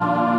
Bye. 0.00 0.33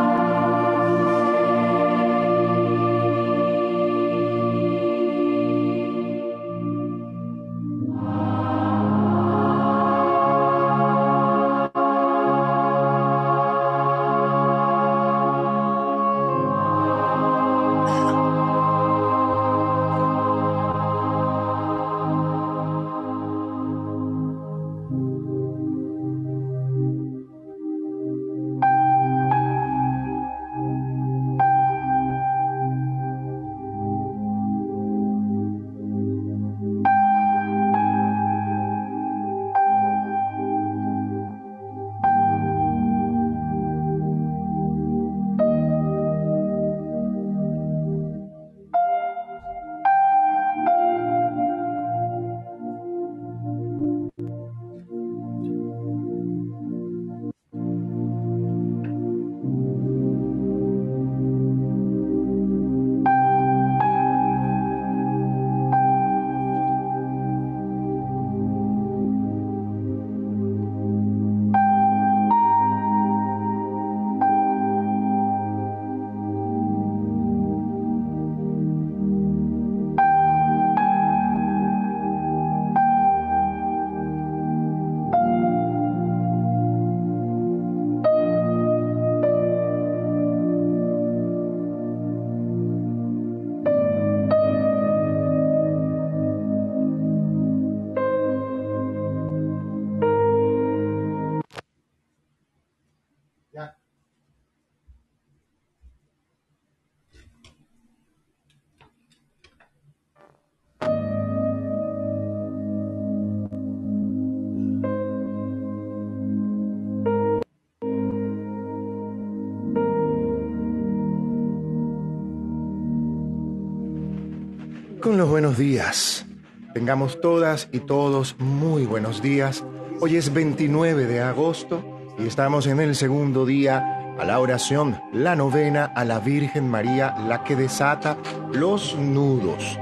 Con 125.05 125.19
los 125.19 125.29
buenos 125.29 125.55
días. 125.55 126.25
Tengamos 126.73 127.21
todas 127.21 127.69
y 127.71 127.81
todos 127.81 128.35
muy 128.39 128.87
buenos 128.87 129.21
días. 129.21 129.63
Hoy 130.01 130.15
es 130.15 130.33
29 130.33 131.05
de 131.05 131.21
agosto 131.21 131.85
y 132.17 132.25
estamos 132.25 132.65
en 132.65 132.79
el 132.79 132.95
segundo 132.95 133.45
día 133.45 134.15
a 134.17 134.25
la 134.25 134.39
oración, 134.39 134.99
la 135.13 135.35
novena 135.35 135.85
a 135.85 136.05
la 136.05 136.17
Virgen 136.17 136.67
María, 136.67 137.13
la 137.27 137.43
que 137.43 137.55
desata 137.55 138.17
los 138.51 138.95
nudos. 138.95 139.77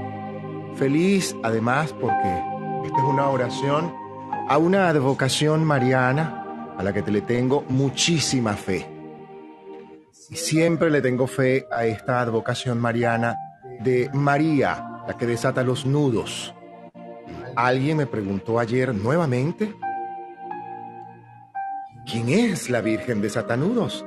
Feliz 0.76 1.34
además 1.42 1.94
porque 1.98 2.42
esta 2.84 2.98
es 2.98 3.04
una 3.04 3.30
oración 3.30 3.94
a 4.46 4.58
una 4.58 4.88
advocación 4.88 5.64
mariana 5.64 6.74
a 6.76 6.82
la 6.82 6.92
que 6.92 7.00
te 7.00 7.10
le 7.10 7.22
tengo 7.22 7.64
muchísima 7.70 8.52
fe. 8.52 8.86
Y 10.28 10.36
siempre 10.36 10.90
le 10.90 11.00
tengo 11.00 11.26
fe 11.26 11.66
a 11.72 11.86
esta 11.86 12.20
advocación 12.20 12.78
mariana 12.78 13.34
de 13.80 14.10
María, 14.12 14.90
la 15.06 15.16
que 15.16 15.26
desata 15.26 15.62
los 15.62 15.86
nudos. 15.86 16.54
Alguien 17.56 17.98
me 17.98 18.06
preguntó 18.06 18.58
ayer 18.58 18.94
nuevamente, 18.94 19.74
¿quién 22.04 22.28
es 22.28 22.70
la 22.70 22.80
Virgen 22.80 23.20
de 23.20 23.30
Satanudos? 23.30 24.04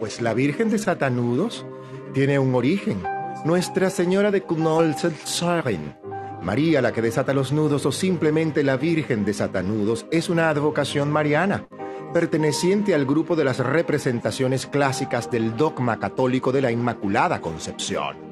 Pues 0.00 0.20
la 0.20 0.34
Virgen 0.34 0.70
de 0.70 0.78
Satanudos 0.78 1.66
tiene 2.14 2.38
un 2.38 2.54
origen. 2.54 3.02
Nuestra 3.44 3.88
Señora 3.90 4.30
de 4.30 4.42
Knolseltsaren, 4.42 5.96
María 6.42 6.82
la 6.82 6.92
que 6.92 7.02
desata 7.02 7.34
los 7.34 7.52
nudos 7.52 7.86
o 7.86 7.92
simplemente 7.92 8.62
la 8.62 8.76
Virgen 8.76 9.24
de 9.24 9.34
Satanudos 9.34 10.06
es 10.10 10.28
una 10.28 10.48
advocación 10.48 11.10
mariana 11.10 11.68
perteneciente 12.12 12.94
al 12.94 13.04
grupo 13.04 13.36
de 13.36 13.44
las 13.44 13.58
representaciones 13.58 14.66
clásicas 14.66 15.30
del 15.30 15.56
dogma 15.56 15.98
católico 15.98 16.52
de 16.52 16.62
la 16.62 16.72
Inmaculada 16.72 17.40
Concepción. 17.40 18.27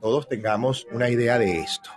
Todos 0.00 0.28
tengamos 0.28 0.86
una 0.92 1.08
idea 1.10 1.38
de 1.38 1.60
esto. 1.60 1.90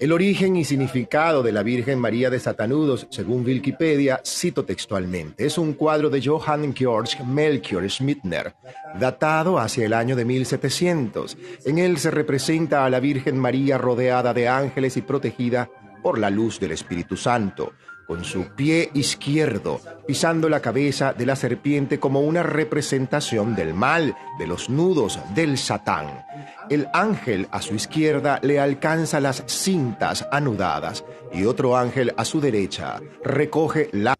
El 0.00 0.12
origen 0.12 0.56
y 0.56 0.64
significado 0.64 1.42
de 1.42 1.52
la 1.52 1.62
Virgen 1.62 1.98
María 1.98 2.30
de 2.30 2.40
Satanudos, 2.40 3.06
según 3.10 3.44
Wikipedia, 3.44 4.22
cito 4.24 4.64
textualmente, 4.64 5.44
es 5.44 5.58
un 5.58 5.74
cuadro 5.74 6.08
de 6.08 6.22
Johann 6.24 6.74
Georg 6.74 7.24
Melchior 7.26 7.88
Schmittner, 7.88 8.54
datado 8.98 9.58
hacia 9.58 9.84
el 9.84 9.92
año 9.92 10.16
de 10.16 10.24
1700. 10.24 11.36
En 11.66 11.78
él 11.78 11.98
se 11.98 12.10
representa 12.10 12.86
a 12.86 12.90
la 12.90 13.00
Virgen 13.00 13.38
María 13.38 13.76
rodeada 13.76 14.32
de 14.32 14.48
ángeles 14.48 14.96
y 14.96 15.02
protegida 15.02 15.70
por 16.02 16.18
la 16.18 16.30
luz 16.30 16.58
del 16.58 16.72
Espíritu 16.72 17.16
Santo 17.16 17.72
con 18.10 18.24
su 18.24 18.48
pie 18.56 18.90
izquierdo, 18.92 19.80
pisando 20.04 20.48
la 20.48 20.58
cabeza 20.58 21.12
de 21.12 21.26
la 21.26 21.36
serpiente 21.36 22.00
como 22.00 22.22
una 22.22 22.42
representación 22.42 23.54
del 23.54 23.72
mal, 23.72 24.16
de 24.36 24.48
los 24.48 24.68
nudos 24.68 25.20
del 25.32 25.56
Satán. 25.56 26.24
El 26.68 26.88
ángel 26.92 27.46
a 27.52 27.62
su 27.62 27.76
izquierda 27.76 28.40
le 28.42 28.58
alcanza 28.58 29.20
las 29.20 29.44
cintas 29.46 30.26
anudadas 30.32 31.04
y 31.32 31.44
otro 31.44 31.76
ángel 31.76 32.12
a 32.16 32.24
su 32.24 32.40
derecha 32.40 33.00
recoge 33.22 33.90
las 33.92 34.16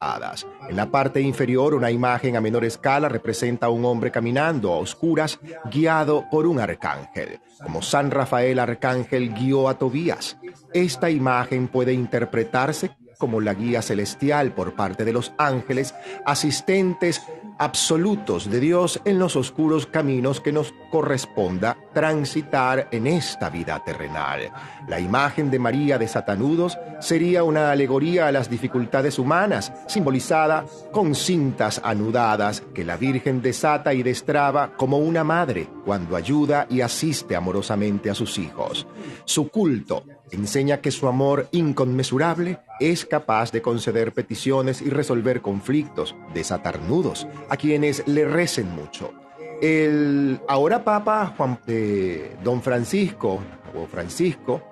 hadas. 0.00 0.46
En 0.68 0.76
la 0.76 0.90
parte 0.90 1.22
inferior, 1.22 1.72
una 1.72 1.90
imagen 1.90 2.36
a 2.36 2.42
menor 2.42 2.66
escala 2.66 3.08
representa 3.08 3.68
a 3.68 3.70
un 3.70 3.86
hombre 3.86 4.10
caminando 4.10 4.70
a 4.70 4.76
oscuras, 4.76 5.40
guiado 5.72 6.26
por 6.30 6.46
un 6.46 6.60
arcángel, 6.60 7.40
como 7.62 7.80
San 7.80 8.10
Rafael 8.10 8.58
Arcángel 8.58 9.32
guió 9.32 9.66
a 9.66 9.78
Tobías. 9.78 10.36
Esta 10.74 11.08
imagen 11.08 11.68
puede 11.68 11.94
interpretarse 11.94 12.90
como 13.20 13.40
la 13.40 13.54
guía 13.54 13.82
celestial 13.82 14.52
por 14.52 14.74
parte 14.74 15.04
de 15.04 15.12
los 15.12 15.32
ángeles, 15.38 15.94
asistentes 16.26 17.22
absolutos 17.60 18.50
de 18.50 18.58
Dios 18.58 19.02
en 19.04 19.18
los 19.18 19.36
oscuros 19.36 19.86
caminos 19.86 20.40
que 20.40 20.50
nos 20.50 20.72
corresponda 20.90 21.76
transitar 21.92 22.88
en 22.90 23.06
esta 23.06 23.50
vida 23.50 23.84
terrenal. 23.84 24.50
La 24.88 24.98
imagen 24.98 25.50
de 25.50 25.58
María 25.58 25.98
de 25.98 26.08
Satanudos 26.08 26.78
sería 27.00 27.44
una 27.44 27.70
alegoría 27.70 28.28
a 28.28 28.32
las 28.32 28.48
dificultades 28.48 29.18
humanas, 29.18 29.74
simbolizada 29.88 30.64
con 30.90 31.14
cintas 31.14 31.82
anudadas 31.84 32.62
que 32.74 32.82
la 32.82 32.96
Virgen 32.96 33.42
desata 33.42 33.92
y 33.92 34.02
destraba 34.02 34.74
como 34.78 34.96
una 34.96 35.22
madre 35.22 35.68
cuando 35.84 36.16
ayuda 36.16 36.66
y 36.70 36.80
asiste 36.80 37.36
amorosamente 37.36 38.08
a 38.08 38.14
sus 38.14 38.38
hijos. 38.38 38.86
Su 39.26 39.50
culto 39.50 40.02
enseña 40.32 40.80
que 40.80 40.90
su 40.90 41.08
amor 41.08 41.48
inconmensurable 41.52 42.58
es 42.78 43.04
capaz 43.04 43.52
de 43.52 43.62
conceder 43.62 44.12
peticiones 44.12 44.82
y 44.82 44.90
resolver 44.90 45.40
conflictos, 45.40 46.14
desatar 46.34 46.80
nudos 46.80 47.26
a 47.48 47.56
quienes 47.56 48.06
le 48.06 48.24
recen 48.24 48.70
mucho. 48.74 49.12
El 49.60 50.40
ahora 50.48 50.84
Papa 50.84 51.34
Juan, 51.36 51.58
eh, 51.66 52.36
Don 52.42 52.62
Francisco, 52.62 53.40
o 53.74 53.86
Francisco, 53.86 54.62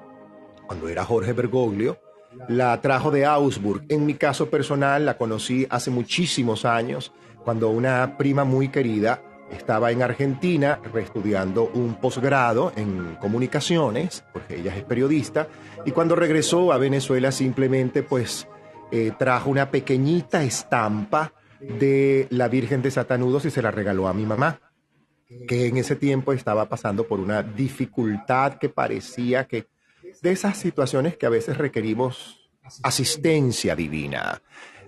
cuando 0.66 0.88
era 0.88 1.04
Jorge 1.04 1.32
Bergoglio, 1.32 1.98
la 2.48 2.80
trajo 2.80 3.10
de 3.10 3.24
Augsburg. 3.24 3.84
En 3.88 4.06
mi 4.06 4.14
caso 4.14 4.48
personal 4.48 5.04
la 5.04 5.16
conocí 5.16 5.66
hace 5.70 5.90
muchísimos 5.90 6.64
años, 6.64 7.12
cuando 7.44 7.70
una 7.70 8.16
prima 8.16 8.44
muy 8.44 8.68
querida 8.68 9.22
estaba 9.50 9.90
en 9.90 10.02
Argentina 10.02 10.80
estudiando 10.94 11.70
un 11.74 11.94
posgrado 11.94 12.72
en 12.76 13.16
comunicaciones, 13.16 14.24
porque 14.32 14.56
ella 14.56 14.76
es 14.76 14.84
periodista, 14.84 15.48
y 15.84 15.92
cuando 15.92 16.16
regresó 16.16 16.72
a 16.72 16.78
Venezuela 16.78 17.32
simplemente 17.32 18.02
pues 18.02 18.46
eh, 18.90 19.12
trajo 19.18 19.50
una 19.50 19.70
pequeñita 19.70 20.42
estampa 20.42 21.32
de 21.60 22.26
la 22.30 22.48
Virgen 22.48 22.82
de 22.82 22.90
Satanudos 22.90 23.44
y 23.44 23.50
se 23.50 23.62
la 23.62 23.70
regaló 23.70 24.08
a 24.08 24.14
mi 24.14 24.24
mamá, 24.24 24.60
que 25.46 25.66
en 25.66 25.76
ese 25.76 25.96
tiempo 25.96 26.32
estaba 26.32 26.68
pasando 26.68 27.06
por 27.06 27.20
una 27.20 27.42
dificultad 27.42 28.54
que 28.54 28.68
parecía 28.68 29.44
que 29.46 29.66
de 30.22 30.32
esas 30.32 30.56
situaciones 30.56 31.16
que 31.16 31.26
a 31.26 31.30
veces 31.30 31.58
requerimos 31.58 32.48
asistencia 32.82 33.74
divina 33.74 34.40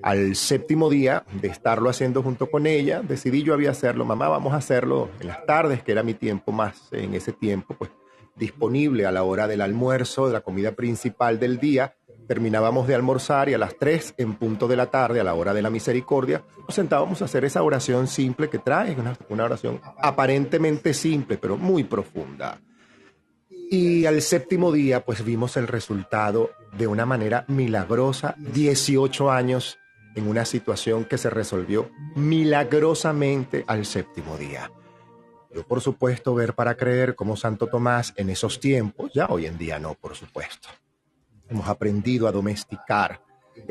al 0.02 0.36
séptimo 0.36 0.88
día 0.88 1.24
de 1.32 1.48
estarlo 1.48 1.90
haciendo 1.90 2.22
junto 2.22 2.50
con 2.50 2.66
ella, 2.66 3.02
decidí 3.02 3.42
yo 3.42 3.54
había 3.54 3.70
hacerlo, 3.70 4.04
mamá, 4.04 4.28
vamos 4.28 4.52
a 4.52 4.56
hacerlo 4.56 5.10
en 5.20 5.28
las 5.28 5.44
tardes, 5.46 5.82
que 5.82 5.92
era 5.92 6.02
mi 6.02 6.14
tiempo 6.14 6.52
más 6.52 6.88
en 6.92 7.14
ese 7.14 7.32
tiempo, 7.32 7.74
pues 7.74 7.90
disponible 8.36 9.06
a 9.06 9.12
la 9.12 9.22
hora 9.22 9.46
del 9.46 9.60
almuerzo, 9.60 10.26
de 10.26 10.32
la 10.32 10.40
comida 10.40 10.72
principal 10.72 11.38
del 11.38 11.58
día. 11.58 11.96
Terminábamos 12.26 12.86
de 12.86 12.94
almorzar 12.94 13.48
y 13.48 13.54
a 13.54 13.58
las 13.58 13.76
tres 13.76 14.14
en 14.16 14.34
punto 14.34 14.68
de 14.68 14.76
la 14.76 14.86
tarde, 14.86 15.20
a 15.20 15.24
la 15.24 15.34
hora 15.34 15.52
de 15.52 15.62
la 15.62 15.70
misericordia, 15.70 16.44
nos 16.58 16.74
sentábamos 16.74 17.20
a 17.20 17.24
hacer 17.24 17.44
esa 17.44 17.62
oración 17.62 18.06
simple 18.06 18.48
que 18.48 18.58
trae, 18.58 18.96
una 19.28 19.44
oración 19.44 19.80
aparentemente 19.98 20.94
simple, 20.94 21.38
pero 21.38 21.56
muy 21.56 21.84
profunda. 21.84 22.60
Y 23.72 24.06
al 24.06 24.20
séptimo 24.22 24.72
día, 24.72 25.04
pues 25.04 25.24
vimos 25.24 25.56
el 25.56 25.68
resultado 25.68 26.50
de 26.76 26.86
una 26.86 27.06
manera 27.06 27.44
milagrosa, 27.46 28.34
18 28.38 29.30
años 29.30 29.78
en 30.14 30.28
una 30.28 30.44
situación 30.44 31.04
que 31.04 31.18
se 31.18 31.30
resolvió 31.30 31.90
milagrosamente 32.14 33.64
al 33.66 33.86
séptimo 33.86 34.36
día. 34.36 34.70
Yo, 35.54 35.66
por 35.66 35.80
supuesto, 35.80 36.34
ver 36.34 36.54
para 36.54 36.76
creer 36.76 37.14
como 37.14 37.36
Santo 37.36 37.66
Tomás 37.66 38.12
en 38.16 38.30
esos 38.30 38.60
tiempos, 38.60 39.10
ya 39.12 39.26
hoy 39.26 39.46
en 39.46 39.58
día 39.58 39.78
no, 39.78 39.94
por 39.94 40.14
supuesto. 40.14 40.68
Hemos 41.48 41.68
aprendido 41.68 42.28
a 42.28 42.32
domesticar 42.32 43.20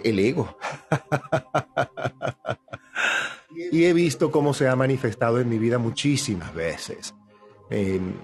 el 0.03 0.19
ego. 0.19 0.57
y 3.71 3.85
he 3.85 3.93
visto 3.93 4.31
cómo 4.31 4.53
se 4.53 4.67
ha 4.67 4.75
manifestado 4.75 5.39
en 5.39 5.47
mi 5.47 5.57
vida 5.57 5.77
muchísimas 5.77 6.53
veces. 6.53 7.15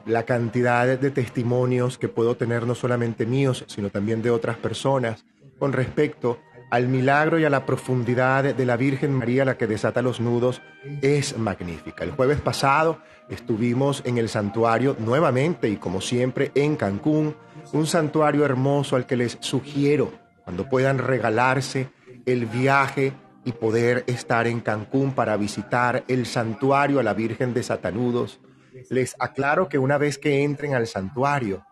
la 0.06 0.24
cantidad 0.24 0.98
de 0.98 1.12
testimonios 1.12 1.98
que 1.98 2.10
puedo 2.10 2.36
tener 2.36 2.66
no 2.66 2.76
solamente 2.76 3.26
míos, 3.26 3.64
sino 3.68 3.90
también 3.90 4.22
de 4.22 4.32
otras 4.32 4.58
personas 4.58 5.26
con 5.60 5.72
respecto 5.72 6.40
al 6.76 6.90
milagro 6.90 7.40
y 7.40 7.46
a 7.46 7.50
la 7.50 7.66
profundidad 7.66 8.54
de 8.54 8.66
la 8.66 8.76
Virgen 8.76 9.14
María, 9.14 9.46
la 9.46 9.56
que 9.56 9.66
desata 9.66 10.02
los 10.02 10.20
nudos, 10.20 10.62
es 11.02 11.38
magnífica. 11.38 12.04
El 12.04 12.12
jueves 12.12 12.42
pasado 12.42 13.00
estuvimos 13.30 14.02
en 14.04 14.18
el 14.18 14.28
santuario 14.28 14.98
nuevamente 15.00 15.70
y 15.70 15.78
como 15.78 16.02
siempre 16.02 16.52
en 16.54 16.76
Cancún, 16.76 17.34
un 17.72 17.88
santuario 17.88 18.44
hermoso 18.44 18.98
al 18.98 19.06
que 19.06 19.16
les 19.16 19.38
sugiero 19.40 20.12
cuando 20.44 20.68
puedan 20.68 20.98
regalarse 20.98 21.88
el 22.26 22.46
viaje 22.46 23.14
y 23.46 23.54
poder 23.54 24.04
estar 24.08 24.46
en 24.46 24.60
Cancún 24.60 25.14
para 25.14 25.38
visitar 25.38 26.04
el 26.10 26.26
santuario 26.26 27.00
a 27.00 27.04
la 27.04 27.14
Virgen 27.14 27.54
de 27.54 27.64
Satanudos. 27.64 28.42
Les 28.90 29.16
aclaro 29.18 29.70
que 29.70 29.78
una 29.78 29.98
vez 29.98 30.18
que 30.18 30.44
entren 30.44 30.74
al 30.74 30.88
santuario, 30.88 31.64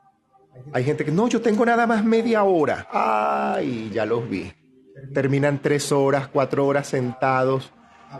hay 0.71 0.85
gente 0.85 1.03
que 1.03 1.11
no, 1.11 1.27
yo 1.27 1.41
tengo 1.41 1.65
nada 1.65 1.85
más 1.85 2.05
media 2.05 2.45
hora. 2.45 2.87
Ay, 2.89 3.91
ya 3.93 4.05
los 4.05 4.29
vi 4.29 4.62
terminan 5.13 5.61
tres 5.61 5.91
horas, 5.91 6.27
cuatro 6.27 6.65
horas 6.65 6.87
sentados, 6.87 7.71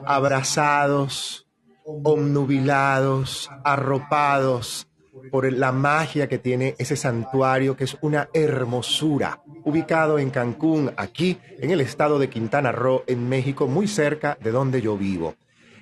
abrazados, 0.05 1.47
omnubilados, 1.85 3.49
arropados 3.63 4.87
por 5.31 5.51
la 5.51 5.71
magia 5.71 6.27
que 6.27 6.37
tiene 6.37 6.75
ese 6.77 6.95
santuario, 6.95 7.75
que 7.75 7.83
es 7.85 7.97
una 8.01 8.29
hermosura, 8.33 9.41
ubicado 9.63 10.19
en 10.19 10.29
Cancún, 10.29 10.91
aquí 10.97 11.37
en 11.59 11.71
el 11.71 11.81
estado 11.81 12.19
de 12.19 12.29
Quintana 12.29 12.71
Roo, 12.71 13.03
en 13.07 13.29
México, 13.29 13.67
muy 13.67 13.87
cerca 13.87 14.37
de 14.41 14.51
donde 14.51 14.81
yo 14.81 14.97
vivo. 14.97 15.35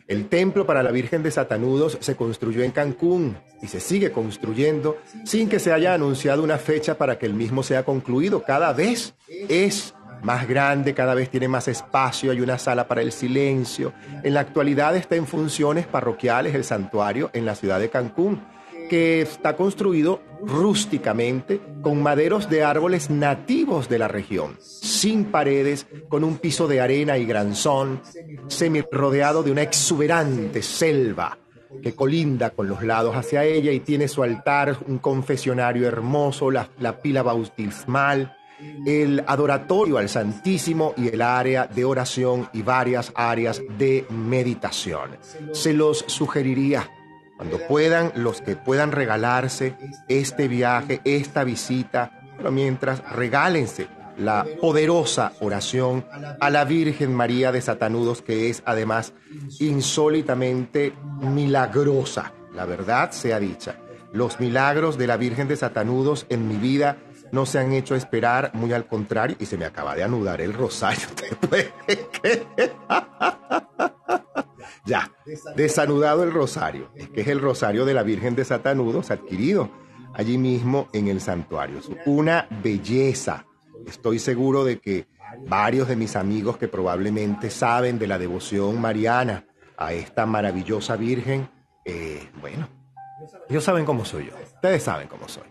El 0.08 0.27
templo 0.27 0.65
para 0.65 0.84
la 0.84 0.91
Virgen 0.91 1.24
de 1.24 1.31
Satanudos 1.31 1.98
se 2.01 2.15
construyó 2.15 2.63
en 2.63 2.72
Cancún 2.72 3.38
y 3.62 3.67
se 3.67 3.79
sigue 3.79 4.12
construyendo 4.12 4.98
sin 5.24 5.48
que 5.48 5.60
se 5.60 5.72
haya 5.72 5.93
anunciado 5.93 6.43
una 6.43 6.58
fecha 6.58 6.98
para 6.98 7.17
que 7.17 7.25
el 7.25 7.34
mismo 7.34 7.63
sea 7.63 7.84
concluido. 7.86 8.43
Cada 8.43 8.74
vez 8.74 9.15
es 9.29 9.93
más 10.24 10.48
grande, 10.48 10.94
cada 10.94 11.13
vez 11.13 11.30
tiene 11.30 11.48
más 11.48 11.68
espacio, 11.68 12.32
hay 12.32 12.42
una 12.42 12.58
sala 12.58 12.88
para 12.88 13.01
el 13.01 13.12
silencio. 13.12 13.94
En 14.24 14.34
la 14.34 14.42
actualidad 14.42 14.96
está 14.96 15.16
en 15.16 15.28
funciones 15.28 15.88
parroquiales 15.88 16.56
el 16.56 16.63
santuario 16.63 17.30
en 17.34 17.46
la 17.46 17.56
ciudad 17.56 17.80
de 17.80 17.90
Cancún, 17.90 18.42
que 18.90 19.22
está 19.22 19.56
construido 19.56 20.22
rústicamente 20.42 21.62
con 21.82 22.01
maderos 22.01 22.50
de 22.50 22.63
árboles 22.63 23.10
nativos 23.10 23.88
de 23.88 24.00
la 24.00 24.08
región, 24.08 24.58
sin 24.60 25.25
paredes, 25.25 25.88
con 26.10 26.24
un 26.24 26.38
piso 26.38 26.68
de 26.68 26.82
arena 26.82 27.18
y 27.18 27.25
granzón, 27.25 28.01
semi 28.48 28.82
rodeado 28.92 29.44
de 29.44 29.51
una 29.51 29.62
exuberante 29.62 30.62
selva 30.62 31.38
que 31.82 31.96
colinda 31.96 32.50
con 32.50 32.68
los 32.68 32.84
lados 32.84 33.16
hacia 33.16 33.46
ella 33.46 33.72
y 33.72 33.80
tiene 33.80 34.08
su 34.08 34.24
altar, 34.24 34.78
un 34.88 34.98
confesionario 34.98 35.88
hermoso, 35.88 36.51
la, 36.51 36.68
la 36.80 36.98
pila 36.98 37.24
bautismal, 37.24 38.36
el 38.86 39.24
adoratorio 39.27 39.98
al 39.98 40.10
Santísimo 40.10 40.94
y 40.98 41.10
el 41.10 41.22
área 41.22 41.68
de 41.68 41.86
oración 41.86 42.50
y 42.53 42.62
varias 42.62 43.12
áreas 43.15 43.62
de 43.77 44.06
meditación. 44.10 45.18
Se 45.53 45.74
los 45.74 46.06
sugeriría 46.08 46.89
cuando 47.41 47.58
puedan, 47.68 48.12
los 48.15 48.39
que 48.41 48.56
puedan 48.56 48.91
regalarse 48.91 49.75
este 50.08 50.48
viaje, 50.48 51.01
esta 51.06 51.44
visita, 51.44 52.20
pero 52.38 52.51
mientras 52.51 53.01
regálense 53.13 53.88
la 54.18 54.46
poderosa 54.60 55.34
oración 55.39 56.06
a 56.39 56.50
la 56.51 56.65
Virgen 56.65 57.15
María 57.15 57.51
de 57.51 57.62
Satanudos, 57.62 58.22
que 58.22 58.51
es 58.51 58.62
además 58.65 59.13
insólitamente 59.60 60.94
milagrosa. 61.20 62.32
La 62.53 62.65
verdad 62.65 63.12
sea 63.12 63.39
dicha. 63.39 63.75
Los 64.13 64.39
milagros 64.39 65.00
de 65.00 65.08
la 65.08 65.18
Virgen 65.18 65.48
de 65.48 65.56
Satanudos 65.56 66.27
en 66.30 66.48
mi 66.48 66.58
vida 66.58 66.98
no 67.32 67.46
se 67.46 67.60
han 67.60 67.74
hecho 67.74 67.96
esperar, 67.96 68.52
muy 68.54 68.74
al 68.74 68.88
contrario, 68.88 69.36
y 69.40 69.46
se 69.46 69.58
me 69.58 69.66
acaba 69.66 69.96
de 69.96 70.04
anudar 70.04 70.42
el 70.42 70.54
rosario. 70.54 71.08
ya, 74.86 75.12
desanudado 75.56 76.24
el 76.24 76.32
rosario. 76.32 76.92
Es 76.96 77.10
que 77.10 77.22
es 77.22 77.28
el 77.28 77.40
rosario 77.40 77.86
de 77.86 77.94
la 77.94 78.04
Virgen 78.04 78.36
de 78.36 78.46
Satanudos 78.46 79.12
adquirido 79.12 79.70
allí 80.14 80.38
mismo 80.38 80.88
en 80.94 81.08
el 81.08 81.22
santuario. 81.22 81.80
Una 82.06 82.48
belleza. 82.64 83.46
Estoy 83.88 84.20
seguro 84.20 84.64
de 84.64 84.80
que 84.80 85.08
varios 85.48 85.88
de 85.88 85.96
mis 85.96 86.16
amigos 86.16 86.58
que 86.58 86.68
probablemente 86.68 87.50
saben 87.50 87.98
de 87.98 88.08
la 88.08 88.20
devoción 88.20 88.80
mariana 88.80 89.46
a 89.78 89.94
esta 89.94 90.26
maravillosa 90.26 90.96
Virgen, 90.96 91.50
eh, 91.86 92.30
bueno, 92.40 92.68
ellos 93.50 93.64
saben 93.64 93.86
cómo 93.86 94.06
soy 94.06 94.28
yo. 94.28 94.34
Ustedes 94.56 94.84
saben 94.84 95.08
cómo 95.08 95.28
soy. 95.28 95.50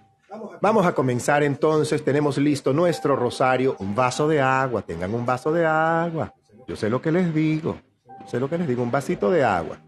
Vamos 0.60 0.86
a 0.86 0.92
comenzar 0.92 1.42
entonces. 1.42 2.04
Tenemos 2.04 2.38
listo 2.38 2.72
nuestro 2.72 3.16
rosario. 3.16 3.76
Un 3.78 3.94
vaso 3.94 4.28
de 4.28 4.40
agua. 4.40 4.82
Tengan 4.82 5.14
un 5.14 5.26
vaso 5.26 5.52
de 5.52 5.66
agua. 5.66 6.34
Yo 6.68 6.76
sé 6.76 6.88
lo 6.88 7.02
que 7.02 7.10
les 7.10 7.34
digo. 7.34 7.78
sé 8.26 8.38
lo 8.38 8.48
que 8.48 8.58
les 8.58 8.68
digo. 8.68 8.82
Un 8.82 8.90
vasito 8.90 9.30
de 9.30 9.44
agua. 9.44 9.78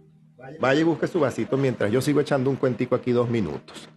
Vaya 0.61 0.81
y 0.81 0.85
busque 0.85 1.07
su 1.07 1.21
vasito 1.21 1.57
mientras 1.57 1.91
yo 1.93 2.01
sigo 2.01 2.21
echando 2.21 2.51
un 2.51 2.57
cuentico 2.57 2.95
aquí 2.95 3.13
dos 3.13 3.29
minutos. 3.31 3.89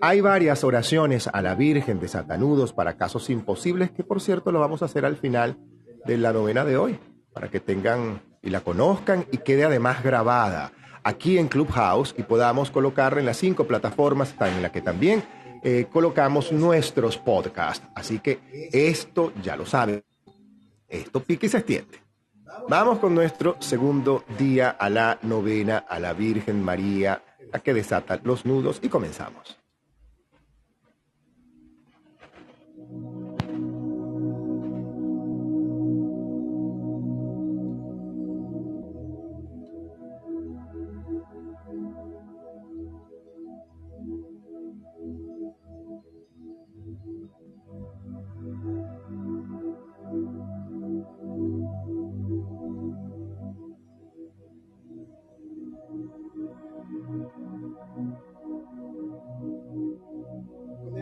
Hay 0.00 0.20
varias 0.20 0.64
oraciones 0.64 1.28
a 1.32 1.42
la 1.42 1.54
Virgen 1.54 1.98
de 1.98 2.08
Satanudos 2.08 2.72
para 2.72 2.96
casos 2.96 3.30
imposibles, 3.30 3.90
que 3.90 4.04
por 4.04 4.20
cierto 4.20 4.52
lo 4.52 4.60
vamos 4.60 4.82
a 4.82 4.84
hacer 4.84 5.04
al 5.04 5.16
final 5.16 5.58
de 6.04 6.18
la 6.18 6.32
novena 6.32 6.64
de 6.64 6.76
hoy, 6.76 6.98
para 7.32 7.48
que 7.48 7.58
tengan 7.58 8.20
y 8.42 8.50
la 8.50 8.60
conozcan 8.60 9.26
y 9.32 9.38
quede 9.38 9.64
además 9.64 10.02
grabada 10.02 10.72
aquí 11.04 11.38
en 11.38 11.48
Clubhouse 11.48 12.14
y 12.18 12.22
podamos 12.22 12.70
colocarla 12.70 13.20
en 13.20 13.26
las 13.26 13.38
cinco 13.38 13.66
plataformas 13.66 14.34
en 14.40 14.62
la 14.62 14.70
que 14.70 14.82
también 14.82 15.24
eh, 15.62 15.86
colocamos 15.90 16.52
nuestros 16.52 17.16
podcasts. 17.16 17.86
Así 17.94 18.18
que 18.18 18.40
esto 18.72 19.32
ya 19.42 19.56
lo 19.56 19.66
saben. 19.66 20.02
Esto 20.88 21.22
pique 21.22 21.46
y 21.46 21.48
se 21.48 21.58
extiende. 21.58 22.00
Vamos 22.68 22.98
con 22.98 23.14
nuestro 23.14 23.56
segundo 23.60 24.24
día 24.38 24.70
a 24.70 24.90
la 24.90 25.18
novena 25.22 25.78
a 25.78 25.98
la 25.98 26.12
Virgen 26.12 26.62
María, 26.62 27.22
a 27.52 27.58
que 27.60 27.74
desata 27.74 28.20
los 28.24 28.44
nudos 28.44 28.80
y 28.82 28.88
comenzamos. 28.88 29.58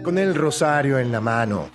Con 0.06 0.18
el 0.18 0.36
rosario 0.36 1.00
en 1.00 1.10
la 1.10 1.20
mano, 1.20 1.68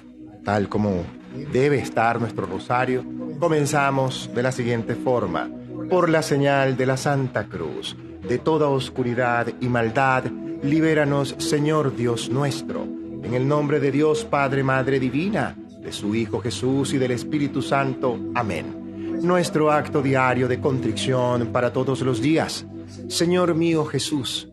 tal 0.46 0.70
como 0.70 1.04
debe 1.52 1.80
estar 1.80 2.18
nuestro 2.22 2.46
rosario, 2.46 3.04
comenzamos 3.38 4.30
de 4.34 4.42
la 4.42 4.54
siguiente 4.54 4.96
forma. 4.96 5.50
Por 5.90 6.08
la 6.08 6.22
señal 6.22 6.78
de 6.78 6.86
la 6.86 6.96
Santa 6.96 7.48
Cruz, 7.48 7.98
de 8.26 8.38
toda 8.38 8.70
oscuridad 8.70 9.48
y 9.60 9.68
maldad, 9.68 10.24
libéranos, 10.64 11.36
Señor 11.40 11.94
Dios 11.94 12.30
nuestro, 12.30 12.84
en 12.84 13.34
el 13.34 13.46
nombre 13.46 13.82
de 13.82 13.92
Dios 13.92 14.24
Padre, 14.24 14.64
Madre 14.64 14.98
Divina, 14.98 15.58
de 15.82 15.92
su 15.92 16.16
Hijo 16.16 16.40
Jesús 16.40 16.94
y 16.94 16.98
del 16.98 17.12
Espíritu 17.12 17.62
Santo. 17.62 18.18
Amén. 18.34 19.20
Nuestro 19.22 19.74
acto 19.74 20.02
diario 20.02 20.48
de 20.48 20.62
contrición 20.62 21.48
para 21.48 21.74
todos 21.74 22.00
los 22.00 22.22
días. 22.22 22.66
Señor 23.10 23.56
mío 23.56 23.84
Jesús, 23.84 24.48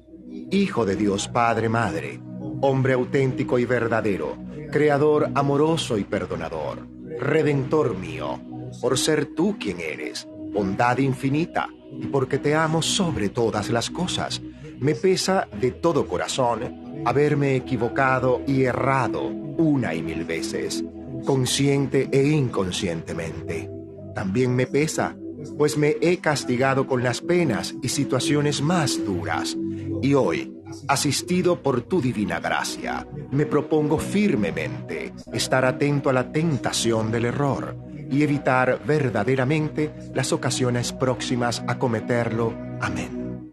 Hijo 0.50 0.84
de 0.84 0.96
Dios 0.96 1.28
Padre, 1.28 1.68
Madre, 1.68 2.20
hombre 2.60 2.94
auténtico 2.94 3.58
y 3.58 3.64
verdadero, 3.64 4.36
creador 4.70 5.30
amoroso 5.34 5.98
y 5.98 6.04
perdonador, 6.04 6.86
redentor 7.18 7.96
mío, 7.96 8.40
por 8.80 8.98
ser 8.98 9.26
tú 9.34 9.56
quien 9.58 9.80
eres, 9.80 10.26
bondad 10.52 10.98
infinita, 10.98 11.68
y 11.92 12.06
porque 12.06 12.38
te 12.38 12.54
amo 12.54 12.82
sobre 12.82 13.28
todas 13.28 13.70
las 13.70 13.90
cosas. 13.90 14.42
Me 14.78 14.94
pesa 14.94 15.48
de 15.60 15.70
todo 15.70 16.06
corazón 16.06 17.02
haberme 17.04 17.56
equivocado 17.56 18.42
y 18.46 18.64
errado 18.64 19.22
una 19.24 19.94
y 19.94 20.02
mil 20.02 20.24
veces, 20.24 20.84
consciente 21.24 22.08
e 22.12 22.28
inconscientemente. 22.28 23.70
También 24.14 24.54
me 24.54 24.66
pesa, 24.66 25.16
pues 25.56 25.76
me 25.76 25.96
he 26.00 26.18
castigado 26.18 26.86
con 26.86 27.02
las 27.02 27.20
penas 27.20 27.74
y 27.82 27.88
situaciones 27.88 28.60
más 28.62 29.04
duras, 29.04 29.56
y 30.02 30.14
hoy, 30.14 30.52
asistido 30.88 31.62
por 31.62 31.82
tu 31.82 32.00
divina 32.00 32.40
gracia, 32.40 33.06
me 33.30 33.46
propongo 33.46 33.98
firmemente 33.98 35.12
estar 35.32 35.64
atento 35.64 36.10
a 36.10 36.12
la 36.12 36.32
tentación 36.32 37.12
del 37.12 37.26
error 37.26 37.76
y 38.10 38.22
evitar 38.22 38.80
verdaderamente 38.84 39.92
las 40.14 40.32
ocasiones 40.32 40.92
próximas 40.92 41.62
a 41.66 41.78
cometerlo. 41.78 42.54
Amén. 42.80 43.52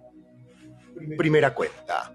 Primera 1.18 1.54
cuenta. 1.54 2.14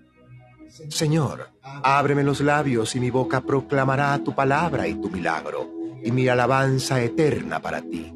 Señor, 0.89 1.49
ábreme 1.63 2.25
los 2.25 2.41
labios 2.41 2.97
y 2.97 3.01
mi 3.01 3.11
boca 3.11 3.43
proclamará 3.43 4.19
tu 4.25 4.35
palabra 4.35 4.89
y 4.89 4.95
tu 4.95 5.11
milagro, 5.11 5.71
y 6.03 6.11
mi 6.11 6.27
alabanza 6.29 7.03
eterna 7.03 7.61
para 7.61 7.83
ti. 7.83 8.13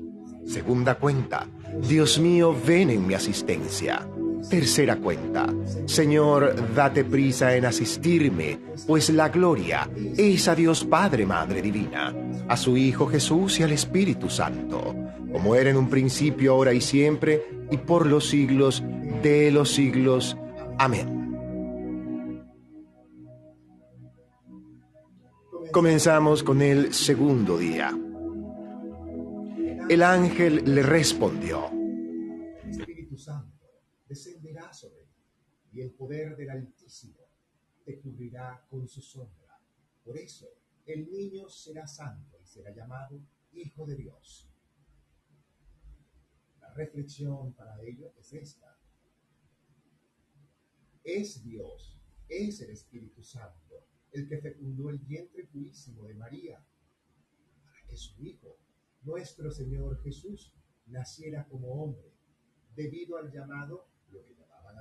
Segunda 0.46 0.94
cuenta. 0.94 1.46
Dios 1.86 2.18
mío, 2.18 2.56
ven 2.66 2.90
en 2.90 3.06
mi 3.06 3.14
asistencia. 3.14 4.06
Tercera 4.48 4.96
cuenta. 4.96 5.46
Señor, 5.86 6.54
date 6.74 7.04
prisa 7.04 7.56
en 7.56 7.64
asistirme, 7.64 8.58
pues 8.86 9.10
la 9.10 9.28
gloria 9.28 9.88
es 10.16 10.48
a 10.48 10.54
Dios 10.54 10.84
Padre, 10.84 11.26
Madre 11.26 11.62
Divina, 11.62 12.14
a 12.48 12.56
su 12.56 12.76
Hijo 12.76 13.06
Jesús 13.06 13.60
y 13.60 13.62
al 13.62 13.72
Espíritu 13.72 14.28
Santo, 14.28 14.94
como 15.32 15.54
era 15.54 15.70
en 15.70 15.76
un 15.76 15.88
principio, 15.88 16.52
ahora 16.52 16.72
y 16.72 16.80
siempre, 16.80 17.42
y 17.70 17.78
por 17.78 18.06
los 18.06 18.28
siglos 18.28 18.82
de 19.22 19.50
los 19.50 19.70
siglos. 19.72 20.36
Amén. 20.78 21.14
Comenzamos 25.72 26.44
con 26.44 26.62
el 26.62 26.94
segundo 26.94 27.58
día. 27.58 27.92
El 29.88 30.02
ángel 30.02 30.62
le 30.66 30.82
respondió 30.82 31.73
y 35.74 35.80
el 35.80 35.90
poder 35.90 36.36
del 36.36 36.50
Altísimo 36.50 37.18
te 37.84 38.00
cubrirá 38.00 38.64
con 38.70 38.86
su 38.86 39.02
sombra. 39.02 39.58
Por 40.04 40.16
eso 40.16 40.46
el 40.86 41.10
niño 41.10 41.48
será 41.48 41.86
santo 41.86 42.38
y 42.40 42.46
será 42.46 42.72
llamado 42.72 43.20
Hijo 43.52 43.84
de 43.84 43.96
Dios. 43.96 44.48
La 46.60 46.72
reflexión 46.74 47.52
para 47.54 47.80
ello 47.82 48.12
es 48.16 48.32
esta. 48.32 48.78
Es 51.02 51.42
Dios, 51.42 51.98
es 52.28 52.60
el 52.60 52.70
Espíritu 52.70 53.22
Santo, 53.22 53.86
el 54.12 54.28
que 54.28 54.38
fecundó 54.38 54.90
el 54.90 54.98
vientre 54.98 55.44
purísimo 55.44 56.04
de 56.06 56.14
María, 56.14 56.64
para 57.64 57.86
que 57.86 57.96
su 57.96 58.22
Hijo, 58.22 58.58
nuestro 59.02 59.50
Señor 59.50 60.00
Jesús, 60.02 60.54
naciera 60.86 61.46
como 61.48 61.82
hombre, 61.82 62.12
debido 62.74 63.18
al 63.18 63.30
llamado, 63.30 63.93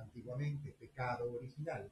antiguamente 0.03 0.71
pecado 0.73 1.33
original. 1.33 1.91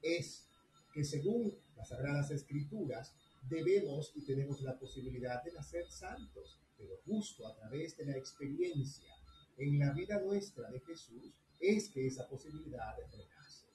Es 0.00 0.48
que 0.92 1.04
según 1.04 1.58
las 1.76 1.88
Sagradas 1.88 2.30
Escrituras, 2.30 3.14
debemos 3.48 4.12
y 4.14 4.24
tenemos 4.24 4.60
la 4.62 4.78
posibilidad 4.78 5.42
de 5.42 5.52
nacer 5.52 5.90
santos, 5.90 6.60
pero 6.76 6.96
justo 7.04 7.46
a 7.46 7.54
través 7.54 7.96
de 7.96 8.06
la 8.06 8.16
experiencia 8.16 9.14
en 9.56 9.78
la 9.78 9.92
vida 9.92 10.20
nuestra 10.20 10.70
de 10.70 10.80
Jesús 10.80 11.32
es 11.60 11.88
que 11.90 12.06
esa 12.06 12.28
posibilidad 12.28 12.96
renace. 13.10 13.66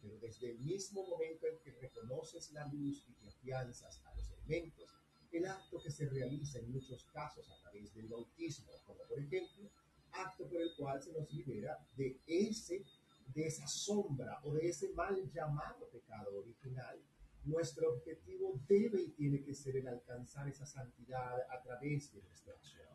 Pero 0.00 0.18
desde 0.18 0.50
el 0.50 0.58
mismo 0.58 1.06
momento 1.06 1.46
en 1.46 1.58
que 1.60 1.70
reconoces 1.80 2.52
la 2.52 2.66
luz 2.66 3.04
y 3.08 3.12
te 3.14 3.28
afianzas 3.28 4.02
a 4.04 4.14
los 4.16 4.30
elementos, 4.30 4.90
el 5.30 5.46
acto 5.46 5.80
que 5.80 5.90
se 5.90 6.08
realiza 6.08 6.58
en 6.58 6.72
muchos 6.72 7.04
casos 7.04 7.48
a 7.50 7.60
través 7.62 7.94
del 7.94 8.08
bautismo, 8.08 8.72
como 8.84 9.00
por 9.08 9.18
ejemplo, 9.18 9.70
acto 10.12 10.48
por 10.48 10.60
el 10.60 10.74
cual 10.76 11.02
se 11.02 11.12
nos 11.12 11.32
libera 11.32 11.78
de 11.96 12.20
ese 12.26 12.84
de 13.34 13.46
esa 13.46 13.66
sombra 13.66 14.40
o 14.44 14.52
de 14.52 14.68
ese 14.68 14.92
mal 14.92 15.30
llamado 15.32 15.88
pecado 15.90 16.38
original, 16.38 17.00
nuestro 17.44 17.94
objetivo 17.94 18.60
debe 18.68 19.02
y 19.02 19.10
tiene 19.12 19.42
que 19.42 19.54
ser 19.54 19.76
el 19.76 19.88
alcanzar 19.88 20.48
esa 20.48 20.66
santidad 20.66 21.40
a 21.50 21.62
través 21.62 22.12
de 22.12 22.22
nuestra 22.22 22.52
acción. 22.52 22.88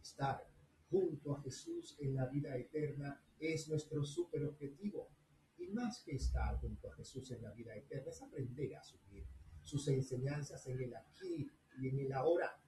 Estar 0.00 0.48
junto 0.90 1.34
a 1.34 1.42
Jesús 1.42 1.96
en 2.00 2.14
la 2.14 2.26
vida 2.26 2.56
eterna 2.56 3.22
es 3.38 3.68
nuestro 3.68 4.02
super 4.04 4.44
objetivo. 4.44 5.10
Y 5.58 5.68
más 5.68 6.02
que 6.02 6.12
estar 6.12 6.56
junto 6.60 6.90
a 6.90 6.94
Jesús 6.94 7.30
en 7.30 7.42
la 7.42 7.52
vida 7.52 7.76
eterna 7.76 8.10
es 8.10 8.22
aprender 8.22 8.74
a 8.74 8.80
asumir 8.80 9.26
sus 9.62 9.86
enseñanzas 9.88 10.66
en 10.66 10.80
el 10.80 10.96
aquí 10.96 11.50
y 11.78 11.88
en 11.88 11.98
el 11.98 12.12
ahora, 12.12 12.58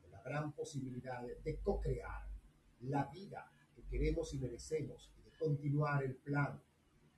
con 0.00 0.10
la 0.10 0.22
gran 0.22 0.52
posibilidad 0.52 1.22
de 1.44 1.58
co-crear 1.60 2.25
la 2.80 3.06
vida 3.06 3.50
que 3.74 3.82
queremos 3.84 4.32
y 4.34 4.38
merecemos 4.38 5.12
y 5.18 5.22
de 5.22 5.36
continuar 5.38 6.04
el 6.04 6.16
plan 6.16 6.60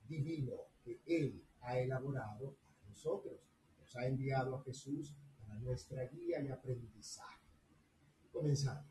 divino 0.07 0.53
que 0.83 1.01
Él 1.05 1.43
ha 1.61 1.77
elaborado 1.77 2.55
para 2.55 2.89
nosotros. 2.89 3.39
Nos 3.79 3.95
ha 3.95 4.07
enviado 4.07 4.55
a 4.55 4.63
Jesús 4.63 5.15
para 5.39 5.55
nuestra 5.59 6.05
guía 6.07 6.41
y 6.41 6.49
aprendizaje. 6.49 7.45
Comenzamos. 8.31 8.85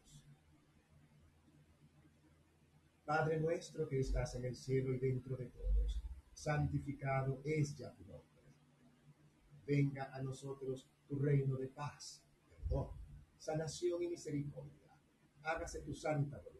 Padre 3.05 3.41
nuestro 3.41 3.89
que 3.89 4.01
estás 4.01 4.35
en 4.35 4.45
el 4.45 4.55
cielo 4.55 4.93
y 4.93 4.99
dentro 4.99 5.35
de 5.37 5.47
todos, 5.47 6.03
santificado 6.35 7.41
es 7.43 7.75
ya 7.75 7.91
tu 7.95 8.05
nombre. 8.05 8.29
Venga 9.67 10.15
a 10.15 10.23
nosotros 10.23 10.87
tu 11.07 11.19
reino 11.19 11.57
de 11.57 11.69
paz, 11.69 12.23
perdón, 12.51 12.91
sanación 13.39 14.03
y 14.03 14.09
misericordia. 14.09 14.93
Hágase 15.43 15.81
tu 15.81 15.95
santa 15.95 16.37
voluntad, 16.37 16.58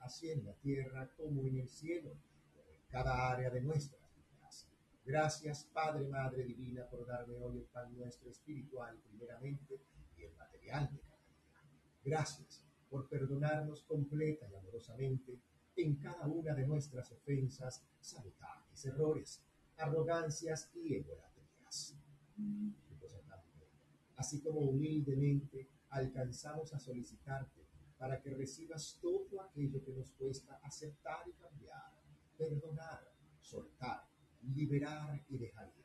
así 0.00 0.30
en 0.30 0.44
la 0.44 0.52
tierra 0.54 1.10
como 1.16 1.46
en 1.46 1.58
el 1.58 1.68
cielo, 1.68 2.10
en 2.10 2.90
cada 2.90 3.30
área 3.30 3.50
de 3.50 3.60
nuestras 3.60 4.00
vidas. 4.16 4.68
Gracias, 5.04 5.64
Padre, 5.72 6.06
Madre 6.08 6.44
Divina, 6.44 6.86
por 6.88 7.06
darme 7.06 7.36
hoy 7.36 7.58
el 7.58 7.64
pan 7.64 7.96
nuestro 7.96 8.30
espiritual 8.30 8.98
primeramente 9.08 9.80
y 10.16 10.24
el 10.24 10.34
material 10.36 10.90
de 10.92 10.98
cada 10.98 11.22
día. 11.28 11.60
Gracias 12.04 12.64
por 12.90 13.08
perdonarnos 13.08 13.82
completa 13.82 14.48
y 14.50 14.54
amorosamente 14.54 15.38
en 15.76 15.96
cada 15.96 16.26
una 16.26 16.54
de 16.54 16.66
nuestras 16.66 17.10
ofensas, 17.10 17.84
sabotajes, 18.00 18.84
errores, 18.86 19.42
arrogancias 19.76 20.70
y 20.74 20.94
egolatrías. 20.94 21.96
Así 24.16 24.40
como 24.40 24.60
humildemente 24.60 25.68
alcanzamos 25.90 26.72
a 26.72 26.78
solicitarte 26.78 27.63
para 27.98 28.20
que 28.20 28.30
recibas 28.30 28.98
todo 29.00 29.40
aquello 29.42 29.82
que 29.84 29.92
nos 29.92 30.10
cuesta 30.12 30.58
aceptar 30.62 31.26
y 31.28 31.32
cambiar, 31.32 31.92
perdonar, 32.36 33.12
soltar, 33.40 34.06
liberar 34.54 35.24
y 35.28 35.38
dejar 35.38 35.68
ir. 35.68 35.84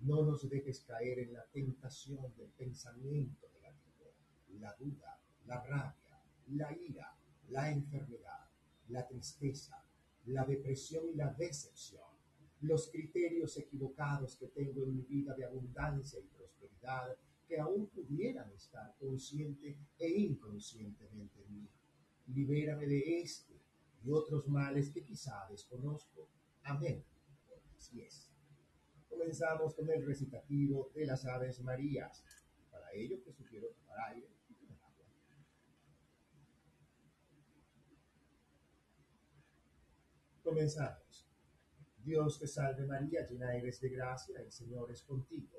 No 0.00 0.24
nos 0.24 0.48
dejes 0.48 0.80
caer 0.80 1.20
en 1.20 1.32
la 1.32 1.44
tentación 1.46 2.34
del 2.36 2.50
pensamiento 2.50 3.48
negativo, 3.54 4.12
la 4.60 4.74
duda, 4.74 5.20
la 5.46 5.62
rabia, 5.62 6.22
la 6.48 6.76
ira, 6.76 7.16
la 7.48 7.70
enfermedad, 7.70 8.50
la 8.88 9.06
tristeza, 9.06 9.82
la 10.26 10.44
depresión 10.44 11.08
y 11.08 11.14
la 11.14 11.32
decepción, 11.32 12.04
los 12.60 12.90
criterios 12.90 13.56
equivocados 13.58 14.36
que 14.36 14.48
tengo 14.48 14.82
en 14.82 14.96
mi 14.96 15.02
vida 15.02 15.34
de 15.34 15.44
abundancia 15.44 16.18
y 16.18 16.24
prosperidad 16.24 17.16
que 17.46 17.58
aún 17.58 17.88
pudieran 17.88 18.50
estar 18.52 18.96
consciente 18.98 19.78
e 19.98 20.08
inconscientemente 20.08 21.42
en 21.42 21.54
mí. 21.54 21.68
Libérame 22.28 22.86
de 22.86 23.20
este 23.20 23.60
y 24.02 24.10
otros 24.10 24.46
males 24.48 24.90
que 24.90 25.04
quizá 25.04 25.46
desconozco. 25.50 26.28
Amén. 26.62 27.04
Así 27.76 28.02
es. 28.02 28.30
Comenzamos 29.08 29.74
con 29.74 29.88
el 29.90 30.04
recitativo 30.04 30.90
de 30.94 31.06
las 31.06 31.24
Aves 31.24 31.60
Marías. 31.60 32.24
Para 32.70 32.92
ello, 32.92 33.22
que 33.22 33.32
sugiero 33.32 33.68
tomar 33.68 34.12
aire 34.12 34.28
Comenzamos. 40.46 41.26
Dios 42.04 42.38
te 42.38 42.46
salve 42.46 42.86
María, 42.86 43.26
llena 43.26 43.56
eres 43.56 43.80
de 43.80 43.88
gracia, 43.88 44.40
el 44.40 44.52
Señor 44.52 44.92
es 44.92 45.02
contigo. 45.02 45.58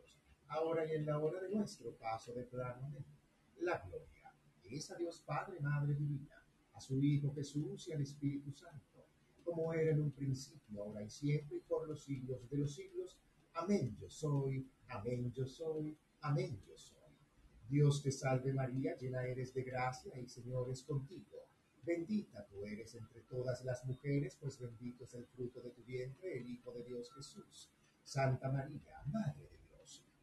ahora 0.51 0.85
y 0.85 0.95
en 0.95 1.05
la 1.05 1.17
hora 1.17 1.41
de 1.41 1.49
nuestro 1.49 1.95
paso 1.95 2.33
de 2.33 2.43
plano. 2.43 2.93
La 3.59 3.79
gloria 3.79 4.33
es 4.63 4.91
a 4.91 4.95
Dios 4.95 5.23
Padre, 5.25 5.59
Madre 5.59 5.95
Divina, 5.95 6.43
a 6.73 6.81
su 6.81 7.01
Hijo 7.01 7.33
Jesús 7.33 7.87
y 7.87 7.93
al 7.93 8.01
Espíritu 8.01 8.51
Santo, 8.51 9.05
como 9.43 9.73
era 9.73 9.91
en 9.91 10.01
un 10.01 10.11
principio, 10.11 10.83
ahora 10.83 11.03
y 11.03 11.09
siempre, 11.09 11.57
y 11.57 11.61
por 11.61 11.87
los 11.87 12.03
siglos 12.03 12.49
de 12.49 12.57
los 12.57 12.75
siglos. 12.75 13.17
Amén 13.53 13.95
yo 13.99 14.09
soy, 14.09 14.69
amén 14.87 15.31
yo 15.31 15.45
soy, 15.45 15.97
amén 16.21 16.61
yo 16.67 16.77
soy. 16.77 16.97
Dios 17.69 18.03
te 18.03 18.11
salve 18.11 18.53
María, 18.53 18.97
llena 18.97 19.25
eres 19.25 19.53
de 19.53 19.63
gracia, 19.63 20.13
el 20.15 20.27
Señor 20.27 20.69
es 20.69 20.83
contigo. 20.83 21.47
Bendita 21.83 22.45
tú 22.47 22.65
eres 22.65 22.93
entre 22.95 23.21
todas 23.21 23.63
las 23.63 23.85
mujeres, 23.85 24.37
pues 24.39 24.59
bendito 24.59 25.05
es 25.05 25.13
el 25.13 25.25
fruto 25.27 25.61
de 25.61 25.71
tu 25.71 25.83
vientre, 25.83 26.37
el 26.37 26.47
Hijo 26.47 26.73
de 26.73 26.83
Dios 26.83 27.09
Jesús. 27.13 27.71
Santa 28.03 28.51
María, 28.51 29.01
Madre 29.05 29.50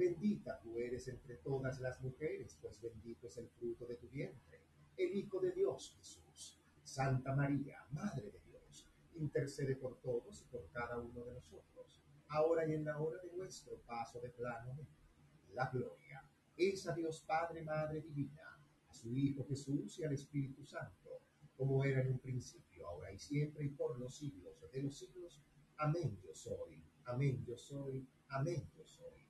Bendita 0.00 0.58
tú 0.62 0.78
eres 0.78 1.08
entre 1.08 1.36
todas 1.36 1.78
las 1.78 2.00
mujeres, 2.00 2.56
pues 2.62 2.80
bendito 2.80 3.26
es 3.26 3.36
el 3.36 3.50
fruto 3.50 3.84
de 3.84 3.96
tu 3.96 4.08
vientre, 4.08 4.62
el 4.96 5.14
Hijo 5.14 5.38
de 5.40 5.52
Dios 5.52 5.94
Jesús. 5.94 6.58
Santa 6.82 7.36
María, 7.36 7.84
Madre 7.90 8.30
de 8.30 8.40
Dios, 8.46 8.88
intercede 9.16 9.76
por 9.76 10.00
todos 10.00 10.40
y 10.40 10.44
por 10.46 10.70
cada 10.70 10.98
uno 10.98 11.22
de 11.26 11.34
nosotros, 11.34 12.00
ahora 12.28 12.66
y 12.66 12.72
en 12.72 12.86
la 12.86 12.98
hora 12.98 13.20
de 13.20 13.30
nuestro 13.36 13.76
paso 13.82 14.18
de 14.20 14.30
plano. 14.30 14.74
La 15.52 15.68
gloria 15.68 16.24
es 16.56 16.88
a 16.88 16.94
Dios 16.94 17.22
Padre, 17.26 17.60
Madre 17.62 18.00
Divina, 18.00 18.58
a 18.88 18.94
su 18.94 19.14
Hijo 19.14 19.44
Jesús 19.44 19.98
y 19.98 20.04
al 20.04 20.14
Espíritu 20.14 20.64
Santo, 20.64 21.20
como 21.58 21.84
era 21.84 22.00
en 22.00 22.12
un 22.12 22.20
principio, 22.20 22.88
ahora 22.88 23.12
y 23.12 23.18
siempre, 23.18 23.66
y 23.66 23.68
por 23.68 24.00
los 24.00 24.16
siglos 24.16 24.58
de 24.72 24.82
los 24.82 24.96
siglos. 24.96 25.42
Amén 25.76 26.18
yo 26.22 26.34
soy, 26.34 26.82
amén 27.04 27.44
yo 27.44 27.58
soy, 27.58 28.08
amén 28.28 28.66
yo 28.74 28.86
soy. 28.86 29.29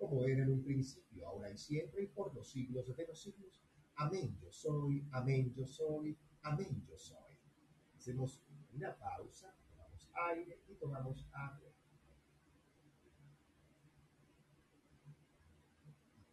como 0.00 0.24
era 0.24 0.42
en 0.42 0.50
un 0.50 0.64
principio, 0.64 1.28
ahora 1.28 1.50
y 1.50 1.58
siempre, 1.58 2.04
y 2.04 2.06
por 2.06 2.34
los 2.34 2.50
siglos 2.50 2.96
de 2.96 3.06
los 3.06 3.20
siglos. 3.20 3.60
Amén 3.96 4.34
yo 4.40 4.50
soy, 4.50 5.06
amén 5.12 5.52
yo 5.54 5.66
soy, 5.66 6.16
amén 6.40 6.82
yo 6.88 6.96
soy. 6.96 7.36
Hacemos 7.94 8.42
una 8.72 8.96
pausa, 8.96 9.54
tomamos 9.68 10.10
aire 10.32 10.62
y 10.68 10.74
tomamos 10.76 11.28
agua. 11.32 11.70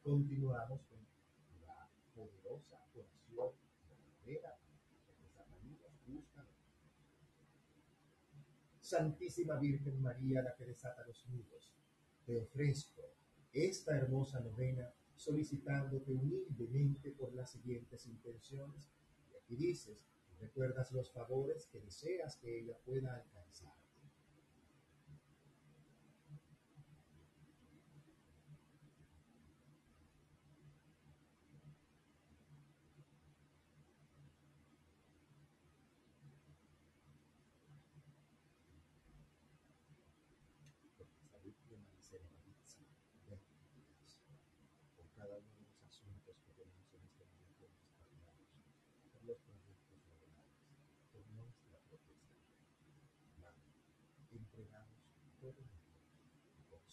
Continuamos 0.02 0.86
con 0.86 1.00
la 1.66 1.90
poderosa 2.16 2.80
oración 2.96 3.52
de 4.26 4.40
la 4.42 4.58
Santísima 8.80 9.60
Virgen 9.60 10.02
María, 10.02 10.42
la 10.42 10.56
que 10.56 10.64
desata 10.64 11.06
los 11.06 11.28
nudos, 11.28 11.76
te 12.26 12.38
ofrezco 12.38 13.18
esta 13.66 13.96
hermosa 13.96 14.40
novena 14.40 14.94
solicitándote 15.16 16.12
humildemente 16.12 17.12
por 17.12 17.34
las 17.34 17.52
siguientes 17.52 18.06
intenciones. 18.06 18.90
Y 19.32 19.38
aquí 19.38 19.56
dices, 19.56 19.98
recuerdas 20.40 20.92
los 20.92 21.12
favores 21.12 21.66
que 21.68 21.80
deseas 21.80 22.36
que 22.38 22.60
ella 22.60 22.78
pueda 22.86 23.16
alcanzar. 23.16 23.77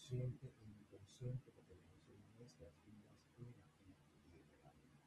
Consciente 0.05 0.53
e 0.61 0.65
inconsciente 0.69 1.51
que 1.51 1.61
tenemos 1.63 2.07
en 2.09 2.37
nuestras 2.37 2.79
vidas 2.85 3.33
en 3.39 3.47
el 3.47 4.43
alma. 4.63 5.01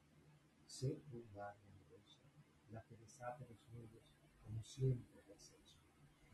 Sé 0.66 1.00
bondad 1.08 1.54
amorosa, 1.62 2.18
la 2.72 2.82
que 2.84 2.96
desata 2.96 3.46
los 3.48 3.64
nudos, 3.68 4.02
como 4.44 4.60
siempre 4.64 5.22
lo 5.24 5.34
has 5.34 5.52
hecho. 5.52 5.78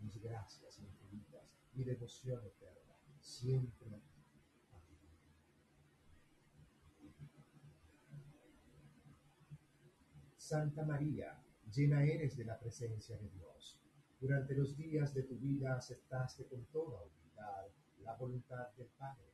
Mis 0.00 0.16
gracias 0.16 0.79
infinitas, 0.79 1.59
mi 1.74 1.85
devoción 1.85 2.42
eterna, 2.42 2.96
siempre 3.20 4.03
a 4.72 4.81
ti. 4.81 4.96
Santa 10.38 10.85
María, 10.87 11.44
llena 11.70 12.03
eres 12.03 12.35
de 12.38 12.46
la 12.46 12.59
presencia 12.59 13.18
de 13.18 13.29
Dios. 13.29 13.79
Durante 14.20 14.55
los 14.55 14.74
días 14.74 15.12
de 15.12 15.24
tu 15.24 15.37
vida 15.37 15.77
aceptaste 15.77 16.46
con 16.46 16.64
toda 16.66 17.03
humildad 17.03 17.66
la 18.04 18.14
voluntad 18.16 18.70
del 18.76 18.88
Padre, 18.98 19.32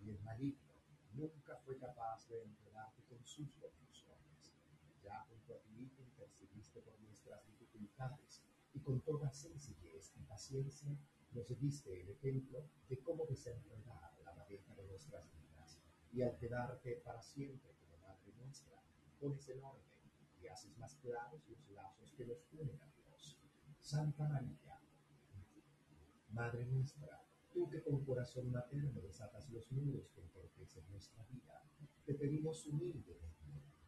y 0.00 0.10
el 0.10 0.20
maligno 0.22 0.72
nunca 1.12 1.56
fue 1.64 1.76
capaz 1.76 2.26
de 2.28 2.42
enredarte 2.42 3.02
con 3.04 3.24
sus 3.24 3.52
confusiones. 3.54 4.54
Ya 5.02 5.20
junto 5.28 5.54
a 5.54 5.58
ti 5.58 5.90
intercediste 5.98 6.80
por 6.80 6.98
nuestras 7.00 7.44
dificultades, 7.46 8.42
y 8.74 8.80
con 8.80 9.00
toda 9.02 9.30
sencillez 9.32 10.12
y 10.16 10.22
paciencia 10.22 10.96
nos 11.32 11.48
diste 11.58 12.00
el 12.00 12.08
ejemplo 12.10 12.64
de 12.88 13.02
cómo 13.02 13.26
desenredar 13.26 14.12
la 14.24 14.34
madeja 14.34 14.74
de 14.74 14.86
nuestras 14.86 15.30
vidas, 15.32 15.78
y 16.12 16.22
al 16.22 16.36
quedarte 16.38 17.02
para 17.04 17.20
siempre 17.20 17.74
como 17.80 17.98
Madre 17.98 18.32
nuestra, 18.38 18.80
pones 19.20 19.48
en 19.48 19.62
orden 19.62 19.82
y 20.40 20.46
haces 20.46 20.76
más 20.78 20.94
claros 20.96 21.40
los 21.48 21.68
lazos 21.70 22.12
que 22.12 22.26
nos 22.26 22.38
unen 22.52 22.80
a 22.80 22.86
Dios. 22.86 23.38
Santa 23.80 24.28
María, 24.28 24.80
Madre 26.30 26.64
nuestra, 26.66 27.22
tú 27.52 27.68
que 27.68 27.82
con 27.82 28.04
corazón 28.04 28.50
materno 28.50 29.00
desatas 29.00 29.48
los 29.50 29.70
nudos 29.72 30.10
que 30.14 30.22
entorpecen 30.22 30.84
nuestra 30.90 31.24
vida, 31.24 31.62
te 32.04 32.14
pedimos 32.14 32.66
humildemente 32.66 33.32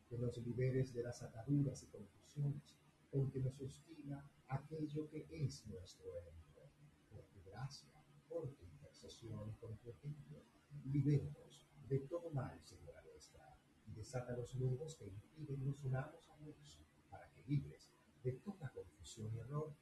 que 0.08 0.18
nos 0.18 0.36
liberes 0.38 0.92
de 0.92 1.02
las 1.02 1.22
ataduras 1.22 1.82
y 1.82 1.86
confusiones 1.86 2.76
con 3.10 3.30
que 3.30 3.40
nos 3.40 3.60
hostiga 3.60 4.24
aquello 4.48 5.08
que 5.08 5.26
es 5.30 5.66
nuestro 5.66 6.16
ejemplo. 6.18 6.62
Por 7.10 7.24
tu 7.26 7.42
gracia, 7.50 7.92
por 8.28 8.48
tu 8.54 8.64
intercesión 8.64 9.50
y 9.50 9.54
con 9.54 9.76
tu 9.78 9.90
ejemplo, 9.90 10.42
libéranos 10.84 11.66
de 11.88 12.00
todo 12.00 12.30
mal, 12.30 12.60
Señora 12.64 13.02
nuestra, 13.02 13.56
y 13.86 13.92
desata 13.92 14.36
los 14.36 14.54
nudos 14.56 14.96
que 14.96 15.06
impiden 15.06 15.64
nos 15.64 15.82
unamos 15.84 16.28
a 16.28 16.36
Dios, 16.38 16.80
para 17.10 17.30
que 17.30 17.42
libres 17.44 17.90
de 18.22 18.32
toda 18.32 18.70
confusión 18.70 19.32
y 19.34 19.38
error, 19.38 19.72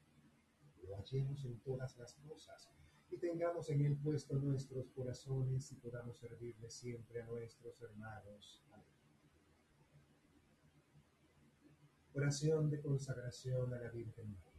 lo 0.83 0.97
hallemos 0.97 1.45
en 1.45 1.59
todas 1.61 1.97
las 1.97 2.15
cosas 2.15 2.69
y 3.13 3.19
tengamos 3.19 3.69
en 3.69 3.85
él 3.85 3.97
puesto 3.99 4.39
nuestros 4.39 4.89
corazones 4.91 5.71
y 5.71 5.75
podamos 5.75 6.17
servirle 6.17 6.71
siempre 6.71 7.21
a 7.21 7.27
nuestros 7.27 7.79
hermanos. 7.83 8.65
Amén. 8.73 8.87
Oración 12.15 12.71
de 12.71 12.81
consagración 12.81 13.75
a 13.75 13.79
la 13.79 13.91
Virgen 13.91 14.33
María. 14.33 14.51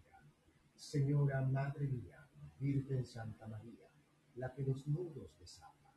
Señora 0.75 1.41
Madre 1.41 1.87
mía, 1.87 2.29
Virgen 2.59 3.03
Santa 3.05 3.47
María, 3.47 3.89
la 4.35 4.53
que 4.53 4.61
los 4.61 4.85
nudos 4.87 5.35
desata, 5.39 5.91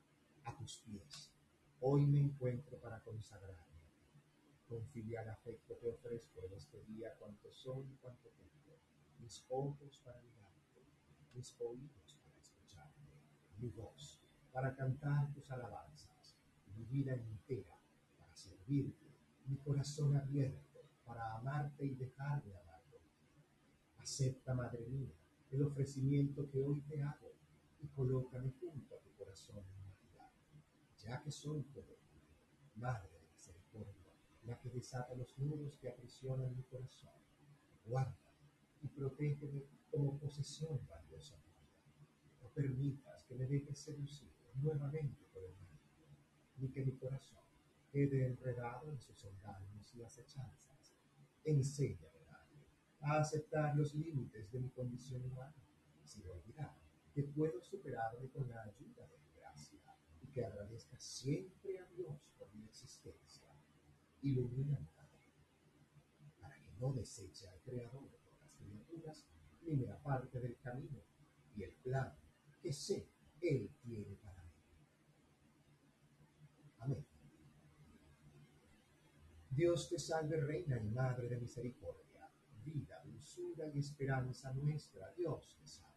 a 0.44 0.56
tus 0.56 0.78
pies, 0.78 1.34
hoy 1.80 2.06
me 2.06 2.20
encuentro 2.20 2.78
para 2.78 3.02
consagrarme. 3.02 3.60
Con 4.66 4.86
filial 4.88 5.28
afecto 5.28 5.76
te 5.76 5.88
ofrezco 5.88 6.42
en 6.46 6.54
este 6.54 6.82
día 6.84 7.14
cuanto 7.18 7.52
soy 7.52 7.84
y 7.84 7.96
cuanto 7.96 8.30
tengo, 8.30 8.78
mis 9.18 9.44
ojos 9.50 10.00
para 10.02 10.20
mirarte, 10.22 10.82
mis 11.34 11.54
oídos 11.60 12.15
mi 13.58 13.68
voz 13.70 14.20
para 14.52 14.74
cantar 14.74 15.32
tus 15.32 15.50
alabanzas, 15.50 16.36
mi 16.74 16.84
vida 16.84 17.14
entera 17.14 17.76
para 18.18 18.34
servirte, 18.34 19.06
mi 19.46 19.56
corazón 19.58 20.16
abierto 20.16 20.80
para 21.04 21.36
amarte 21.36 21.84
y 21.84 21.94
dejar 21.94 22.42
de 22.42 22.56
amarte. 22.56 23.00
Acepta, 23.98 24.54
Madre 24.54 24.86
mía, 24.86 25.14
el 25.50 25.62
ofrecimiento 25.62 26.48
que 26.50 26.58
hoy 26.58 26.80
te 26.82 27.02
hago 27.02 27.32
y 27.80 27.86
colócame 27.88 28.52
junto 28.60 28.94
a 28.94 28.98
tu 28.98 29.12
corazón 29.14 29.58
unidad, 29.58 30.30
ya 30.98 31.22
que 31.22 31.30
soy 31.30 31.62
tuyo, 31.64 31.96
Madre 32.74 33.08
de 33.10 33.26
misericordia, 33.32 34.12
la 34.44 34.58
que 34.60 34.70
desata 34.70 35.14
los 35.14 35.38
nudos 35.38 35.78
que 35.78 35.88
aprisionan 35.88 36.54
mi 36.54 36.62
corazón. 36.64 37.14
Guarda 37.84 38.16
y 38.82 38.88
protégeme 38.88 39.62
como 39.90 40.18
posesión 40.18 40.80
valiosa 40.88 41.36
permitas 42.56 43.22
que 43.24 43.34
me 43.34 43.44
dejes 43.46 43.78
seducir 43.78 44.32
nuevamente 44.54 45.26
por 45.30 45.44
el 45.44 45.54
maligno, 45.56 46.06
ni 46.56 46.70
que 46.70 46.86
mi 46.86 46.96
corazón 46.96 47.44
quede 47.92 48.24
enredado 48.24 48.90
en 48.90 48.98
sus 48.98 49.22
engaños 49.24 49.94
y 49.94 50.02
acechanzas. 50.02 50.94
Enséñame, 51.44 52.24
Madre, 52.26 52.64
a 53.00 53.20
aceptar 53.20 53.76
los 53.76 53.94
límites 53.94 54.50
de 54.50 54.60
mi 54.60 54.70
condición 54.70 55.22
humana, 55.30 55.54
sin 56.02 56.26
olvidar 56.30 56.74
que 57.12 57.24
puedo 57.24 57.60
superarme 57.60 58.30
con 58.30 58.48
la 58.48 58.62
ayuda 58.62 59.06
de 59.06 59.18
mi 59.18 59.32
gracia 59.36 59.80
y 60.22 60.26
que 60.28 60.44
agradezca 60.44 60.98
siempre 60.98 61.78
a 61.78 61.86
Dios 61.90 62.26
por 62.38 62.50
mi 62.54 62.64
existencia. 62.64 63.44
Ilumíname, 64.22 64.88
Madre, 64.96 65.28
para 66.40 66.56
que 66.62 66.72
no 66.80 66.94
deseche 66.94 67.48
al 67.48 67.60
Creador 67.60 68.08
por 68.24 68.40
las 68.40 68.50
criaturas 68.54 69.26
ni 69.60 69.76
me 69.76 69.90
aparte 69.90 70.40
del 70.40 70.56
camino 70.58 71.02
y 71.54 71.62
el 71.62 71.72
plan 71.72 72.16
sé 72.72 73.08
Él 73.40 73.70
tiene 73.82 74.16
para 74.16 74.42
mí. 74.42 74.50
Amén. 76.78 77.06
Dios 79.50 79.88
te 79.88 79.98
salve, 79.98 80.40
Reina 80.40 80.78
y 80.78 80.88
Madre 80.90 81.28
de 81.28 81.38
Misericordia, 81.38 82.30
vida, 82.64 83.02
dulzura 83.04 83.68
y 83.72 83.78
esperanza 83.78 84.52
nuestra, 84.52 85.12
Dios 85.14 85.56
te 85.58 85.66
salve. 85.66 85.96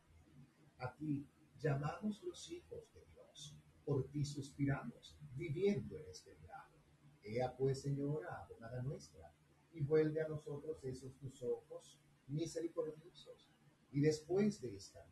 A 0.77 0.95
ti 0.95 1.27
llamamos 1.59 2.23
los 2.23 2.49
hijos 2.51 2.91
de 2.93 3.05
Dios, 3.13 3.57
por 3.83 4.09
ti 4.09 4.23
suspiramos, 4.23 5.17
viviendo 5.35 5.97
en 5.97 6.09
este 6.09 6.35
grado. 6.35 6.77
Ea 7.21 7.55
pues, 7.57 7.81
Señora, 7.81 8.43
abogada 8.43 8.81
nuestra, 8.81 9.33
y 9.73 9.81
vuelve 9.81 10.21
a 10.21 10.27
nosotros 10.27 10.83
esos 10.83 11.15
tus 11.17 11.43
ojos 11.43 11.99
misericordiosos, 12.27 13.49
y 13.91 13.99
después 14.01 14.61
de 14.61 14.75
esta 14.75 15.05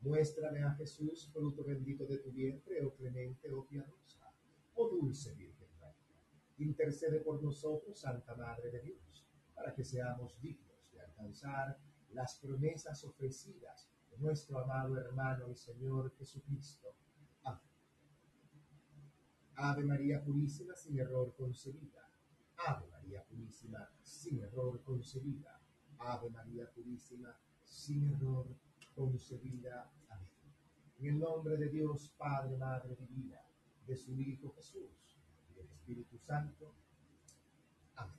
muéstrame 0.00 0.62
a 0.62 0.74
Jesús, 0.74 1.30
fruto 1.32 1.64
bendito 1.64 2.06
de 2.06 2.18
tu 2.18 2.30
vientre, 2.30 2.84
oh 2.84 2.94
clemente, 2.94 3.50
oh 3.52 3.66
piadosa, 3.66 4.32
oh 4.74 4.88
dulce 4.88 5.34
Virgen 5.34 5.68
Reina. 5.80 5.94
Intercede 6.58 7.20
por 7.20 7.42
nosotros, 7.42 7.98
Santa 7.98 8.34
Madre 8.36 8.70
de 8.70 8.80
Dios, 8.82 9.26
para 9.54 9.74
que 9.74 9.84
seamos 9.84 10.38
dignos 10.40 10.90
de 10.92 11.00
alcanzar 11.00 11.78
las 12.10 12.38
promesas 12.38 13.04
ofrecidas 13.04 13.90
de 14.10 14.18
nuestro 14.18 14.58
amado 14.58 14.96
hermano 14.98 15.50
y 15.50 15.56
Señor 15.56 16.14
Jesucristo. 16.16 16.94
Amén. 17.42 17.60
Ave 19.56 19.84
María 19.84 20.22
Purísima, 20.22 20.74
sin 20.74 20.98
error 20.98 21.34
concebida. 21.36 22.06
Ave 22.66 22.86
María 22.88 23.24
Purísima, 23.24 23.90
sin 24.02 24.40
error 24.40 24.82
concebida. 24.82 25.60
Ave 25.98 26.30
María 26.30 26.70
Purísima, 26.70 27.38
sin 27.62 28.04
error 28.12 28.46
concebida. 28.96 29.92
Amén. 30.08 30.28
En 30.98 31.06
el 31.06 31.18
nombre 31.18 31.56
de 31.58 31.68
Dios, 31.68 32.14
Padre, 32.16 32.56
Madre 32.56 32.96
Divina, 32.96 33.40
de 33.86 33.94
su 33.94 34.18
Hijo 34.18 34.52
Jesús 34.54 35.20
y 35.50 35.54
del 35.54 35.68
Espíritu 35.68 36.18
Santo. 36.18 36.74
Amén. 37.94 38.18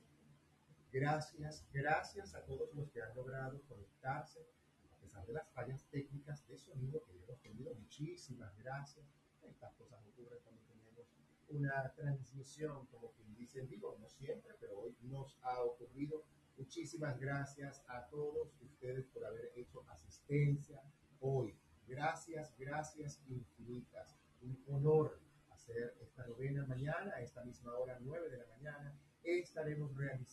Gracias, 0.92 1.66
gracias 1.72 2.34
a 2.34 2.44
todos 2.44 2.72
los 2.74 2.88
que 2.90 3.02
han 3.02 3.14
logrado 3.16 3.60
conectarse, 3.62 4.46
a 4.92 5.00
pesar 5.00 5.26
de 5.26 5.32
las 5.32 5.50
fallas 5.50 5.84
técnicas 5.90 6.46
de 6.46 6.56
sonido 6.56 7.02
que 7.04 7.12
hemos 7.12 7.40
tenido. 7.40 7.74
Muchísimas 7.74 8.56
gracias. 8.58 9.04
Estas 9.42 9.74
cosas 9.74 10.00
ocurren 10.06 10.38
cuando 10.44 10.62
tenemos 10.62 11.08
una 11.48 11.92
transmisión, 11.96 12.86
como 12.86 13.10
quien 13.12 13.34
dice 13.34 13.60
en 13.60 13.68
vivo, 13.68 13.96
no 13.98 14.08
siempre, 14.08 14.54
pero 14.60 14.78
hoy 14.78 14.96
nos 15.02 15.36
ha 15.42 15.60
ocurrido. 15.64 16.24
Muchísimas 16.58 17.20
gracias 17.20 17.84
a 17.86 18.04
todos 18.08 18.60
ustedes 18.60 19.06
por 19.06 19.24
haber 19.24 19.52
hecho 19.54 19.84
asistencia 19.88 20.82
hoy. 21.20 21.56
Gracias, 21.86 22.52
gracias 22.58 23.22
infinitas. 23.28 24.18
Un 24.42 24.60
honor 24.66 25.20
hacer 25.50 25.96
esta 26.00 26.26
novena 26.26 26.66
mañana, 26.66 27.12
a 27.14 27.20
esta 27.20 27.44
misma 27.44 27.74
hora, 27.78 27.96
9 28.00 28.28
de 28.28 28.38
la 28.38 28.46
mañana. 28.46 28.92
Estaremos 29.22 29.96
realizando 29.96 30.28